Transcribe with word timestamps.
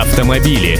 Автомобили. 0.00 0.78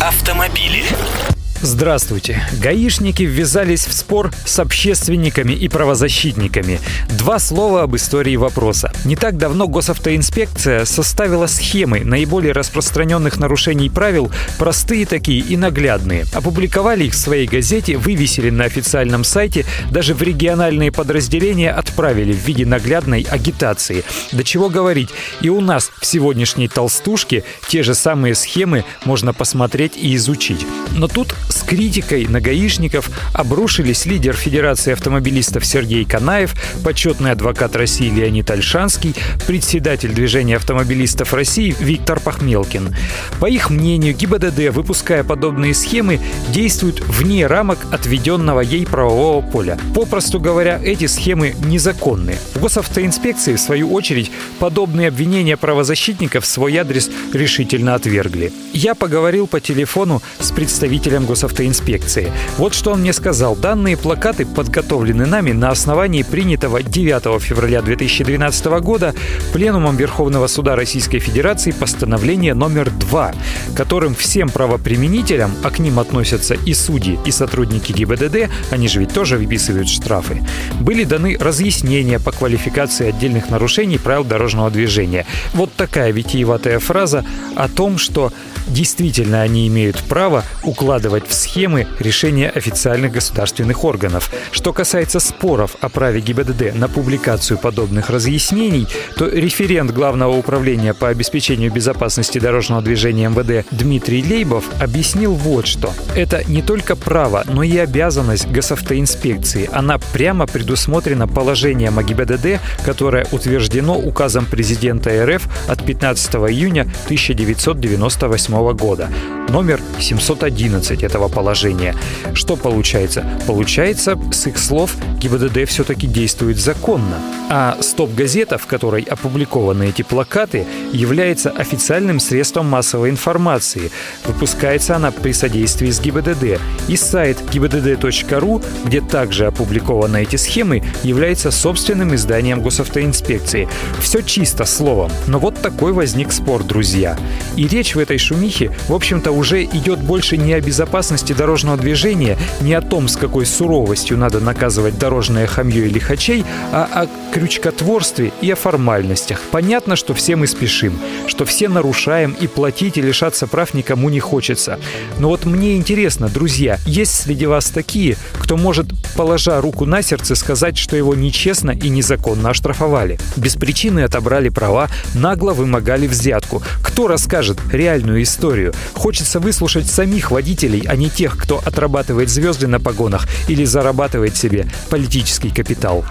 Автомобили. 0.00 1.33
Здравствуйте. 1.64 2.46
Гаишники 2.60 3.22
ввязались 3.22 3.86
в 3.86 3.92
спор 3.94 4.32
с 4.44 4.58
общественниками 4.58 5.54
и 5.54 5.68
правозащитниками. 5.68 6.78
Два 7.08 7.38
слова 7.38 7.84
об 7.84 7.96
истории 7.96 8.36
вопроса. 8.36 8.92
Не 9.06 9.16
так 9.16 9.38
давно 9.38 9.66
госавтоинспекция 9.66 10.84
составила 10.84 11.46
схемы 11.46 12.00
наиболее 12.00 12.52
распространенных 12.52 13.38
нарушений 13.38 13.88
правил, 13.88 14.30
простые 14.58 15.06
такие 15.06 15.40
и 15.40 15.56
наглядные. 15.56 16.26
Опубликовали 16.34 17.04
их 17.04 17.14
в 17.14 17.16
своей 17.16 17.46
газете, 17.46 17.96
вывесили 17.96 18.50
на 18.50 18.64
официальном 18.64 19.24
сайте, 19.24 19.64
даже 19.90 20.12
в 20.12 20.20
региональные 20.20 20.92
подразделения 20.92 21.70
отправили 21.70 22.34
в 22.34 22.46
виде 22.46 22.66
наглядной 22.66 23.22
агитации. 23.22 24.04
До 24.32 24.44
чего 24.44 24.68
говорить, 24.68 25.08
и 25.40 25.48
у 25.48 25.62
нас 25.62 25.90
в 25.98 26.04
сегодняшней 26.04 26.68
толстушке 26.68 27.42
те 27.68 27.82
же 27.82 27.94
самые 27.94 28.34
схемы 28.34 28.84
можно 29.06 29.32
посмотреть 29.32 29.96
и 29.96 30.14
изучить. 30.14 30.66
Но 30.92 31.08
тут 31.08 31.34
критикой 31.64 32.26
на 32.26 32.40
гаишников 32.40 33.10
обрушились 33.32 34.06
лидер 34.06 34.34
Федерации 34.34 34.92
автомобилистов 34.92 35.64
Сергей 35.64 36.04
Канаев, 36.04 36.54
почетный 36.84 37.32
адвокат 37.32 37.74
России 37.76 38.10
Леонид 38.10 38.50
Альшанский, 38.50 39.14
председатель 39.46 40.12
движения 40.12 40.56
автомобилистов 40.56 41.32
России 41.34 41.74
Виктор 41.80 42.20
Пахмелкин. 42.20 42.94
По 43.40 43.46
их 43.46 43.70
мнению, 43.70 44.14
ГИБДД, 44.14 44.74
выпуская 44.74 45.24
подобные 45.24 45.74
схемы, 45.74 46.20
действует 46.48 47.00
вне 47.00 47.46
рамок 47.46 47.78
отведенного 47.90 48.60
ей 48.60 48.86
правового 48.86 49.40
поля. 49.40 49.78
Попросту 49.94 50.40
говоря, 50.40 50.80
эти 50.82 51.06
схемы 51.06 51.54
незаконны. 51.64 52.36
В 52.54 52.60
госавтоинспекции, 52.60 53.54
в 53.54 53.60
свою 53.60 53.92
очередь, 53.92 54.30
подобные 54.58 55.08
обвинения 55.08 55.56
правозащитников 55.56 56.44
в 56.44 56.46
свой 56.46 56.76
адрес 56.76 57.10
решительно 57.32 57.94
отвергли. 57.94 58.52
Я 58.72 58.94
поговорил 58.94 59.46
по 59.46 59.60
телефону 59.60 60.22
с 60.40 60.50
представителем 60.50 61.24
госавтоинспекции 61.24 61.53
госавтоинспекции. 61.54 62.32
Вот 62.58 62.74
что 62.74 62.92
он 62.92 63.00
мне 63.00 63.12
сказал. 63.12 63.56
Данные 63.56 63.96
плакаты 63.96 64.44
подготовлены 64.44 65.26
нами 65.26 65.52
на 65.52 65.70
основании 65.70 66.22
принятого 66.22 66.82
9 66.82 67.40
февраля 67.40 67.82
2012 67.82 68.66
года 68.80 69.14
Пленумом 69.52 69.96
Верховного 69.96 70.46
суда 70.48 70.76
Российской 70.76 71.18
Федерации 71.18 71.70
постановления 71.70 72.54
номер 72.54 72.90
2, 72.90 73.32
которым 73.76 74.14
всем 74.14 74.48
правоприменителям, 74.48 75.52
а 75.62 75.70
к 75.70 75.78
ним 75.78 75.98
относятся 75.98 76.54
и 76.54 76.74
судьи, 76.74 77.18
и 77.24 77.30
сотрудники 77.30 77.92
ГИБДД, 77.92 78.50
они 78.70 78.88
же 78.88 79.00
ведь 79.00 79.12
тоже 79.12 79.38
выписывают 79.38 79.88
штрафы, 79.88 80.42
были 80.80 81.04
даны 81.04 81.36
разъяснения 81.38 82.18
по 82.18 82.32
квалификации 82.32 83.08
отдельных 83.08 83.50
нарушений 83.50 83.98
правил 83.98 84.24
дорожного 84.24 84.70
движения. 84.70 85.26
Вот 85.52 85.72
такая 85.76 86.10
витиеватая 86.10 86.78
фраза 86.78 87.24
о 87.54 87.68
том, 87.68 87.98
что 87.98 88.32
действительно 88.66 89.42
они 89.42 89.68
имеют 89.68 89.98
право 90.04 90.44
укладывать 90.62 91.26
в 91.28 91.32
схемы 91.44 91.86
решения 91.98 92.48
официальных 92.48 93.12
государственных 93.12 93.84
органов. 93.84 94.30
Что 94.50 94.72
касается 94.72 95.20
споров 95.20 95.76
о 95.80 95.88
праве 95.88 96.20
ГИБДД 96.20 96.74
на 96.74 96.88
публикацию 96.88 97.58
подобных 97.58 98.10
разъяснений, 98.10 98.88
то 99.16 99.28
референт 99.28 99.92
Главного 99.92 100.36
управления 100.36 100.94
по 100.94 101.08
обеспечению 101.08 101.70
безопасности 101.70 102.38
дорожного 102.38 102.82
движения 102.82 103.28
МВД 103.28 103.66
Дмитрий 103.70 104.24
Лейбов 104.24 104.64
объяснил 104.80 105.34
вот 105.34 105.66
что. 105.66 105.92
Это 106.16 106.42
не 106.48 106.62
только 106.62 106.96
право, 106.96 107.44
но 107.46 107.62
и 107.62 107.76
обязанность 107.76 108.48
госавтоинспекции. 108.48 109.68
Она 109.72 109.98
прямо 109.98 110.46
предусмотрена 110.46 111.28
положением 111.28 111.98
о 111.98 112.02
ГИБДД, 112.02 112.60
которое 112.84 113.26
утверждено 113.32 113.98
указом 113.98 114.46
президента 114.46 115.10
РФ 115.26 115.46
от 115.68 115.84
15 115.84 116.34
июня 116.34 116.82
1998 117.06 118.72
года 118.72 119.08
номер 119.48 119.80
711 120.00 121.02
этого 121.02 121.28
положения. 121.28 121.94
Что 122.32 122.56
получается? 122.56 123.24
Получается, 123.46 124.18
с 124.32 124.46
их 124.46 124.58
слов, 124.58 124.96
ГИБДД 125.20 125.68
все-таки 125.68 126.06
действует 126.06 126.58
законно. 126.58 127.18
А 127.50 127.76
стоп-газета, 127.80 128.58
в 128.58 128.66
которой 128.66 129.02
опубликованы 129.02 129.90
эти 129.90 130.02
плакаты, 130.02 130.66
является 130.92 131.50
официальным 131.50 132.18
средством 132.20 132.66
массовой 132.66 133.10
информации. 133.10 133.90
Выпускается 134.24 134.96
она 134.96 135.10
при 135.10 135.32
содействии 135.32 135.90
с 135.90 136.00
ГИБДД. 136.00 136.60
И 136.88 136.96
сайт 136.96 137.38
gibdd.ru, 137.52 138.64
где 138.84 139.00
также 139.00 139.46
опубликованы 139.46 140.22
эти 140.22 140.36
схемы, 140.36 140.82
является 141.02 141.50
собственным 141.50 142.14
изданием 142.14 142.60
госавтоинспекции. 142.60 143.68
Все 144.00 144.22
чисто 144.22 144.64
словом. 144.64 145.12
Но 145.26 145.38
вот 145.38 145.60
такой 145.60 145.92
возник 145.92 146.32
спор, 146.32 146.64
друзья. 146.64 147.16
И 147.56 147.68
речь 147.68 147.94
в 147.94 147.98
этой 147.98 148.18
шумихе, 148.18 148.74
в 148.88 148.94
общем-то, 148.94 149.30
уже 149.30 149.43
идет 149.52 150.00
больше 150.00 150.36
не 150.36 150.54
о 150.54 150.60
безопасности 150.60 151.32
дорожного 151.32 151.76
движения, 151.76 152.38
не 152.60 152.72
о 152.74 152.80
том, 152.80 153.08
с 153.08 153.16
какой 153.16 153.44
суровостью 153.44 154.16
надо 154.16 154.40
наказывать 154.40 154.98
дорожное 154.98 155.46
хамье 155.46 155.86
или 155.86 155.98
хачей, 155.98 156.44
а 156.72 156.88
о 156.92 157.32
крючкотворстве 157.34 158.32
и 158.40 158.50
о 158.50 158.56
формальностях. 158.56 159.40
Понятно, 159.50 159.96
что 159.96 160.14
все 160.14 160.36
мы 160.36 160.46
спешим, 160.46 160.98
что 161.26 161.44
все 161.44 161.68
нарушаем 161.68 162.34
и 162.40 162.46
платить 162.46 162.96
и 162.96 163.02
лишаться 163.02 163.46
прав 163.46 163.74
никому 163.74 164.08
не 164.08 164.20
хочется. 164.20 164.78
Но 165.18 165.28
вот 165.28 165.44
мне 165.44 165.76
интересно, 165.76 166.28
друзья, 166.28 166.78
есть 166.86 167.14
среди 167.14 167.46
вас 167.46 167.66
такие, 167.66 168.16
кто 168.38 168.56
может, 168.56 168.86
положа 169.16 169.60
руку 169.60 169.84
на 169.84 170.00
сердце, 170.02 170.34
сказать, 170.34 170.78
что 170.78 170.96
его 170.96 171.14
нечестно 171.14 171.72
и 171.72 171.88
незаконно 171.88 172.50
оштрафовали. 172.50 173.18
Без 173.36 173.56
причины 173.56 174.00
отобрали 174.00 174.48
права, 174.48 174.88
нагло 175.14 175.52
вымогали 175.52 176.06
взятку. 176.06 176.62
Кто 176.82 177.08
расскажет 177.08 177.58
реальную 177.72 178.22
историю? 178.22 178.72
Хочется 178.94 179.23
хочется 179.24 179.40
выслушать 179.40 179.88
самих 179.88 180.30
водителей, 180.30 180.84
а 180.86 180.96
не 180.96 181.08
тех, 181.08 181.38
кто 181.38 181.58
отрабатывает 181.64 182.28
звезды 182.28 182.66
на 182.66 182.78
погонах 182.78 183.26
или 183.48 183.64
зарабатывает 183.64 184.36
себе 184.36 184.68
политический 184.90 185.48
капитал. 185.48 186.04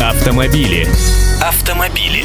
Автомобили. 0.00 0.88
Автомобили. 1.42 2.24